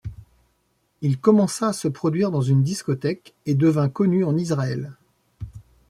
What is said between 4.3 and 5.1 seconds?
Israël.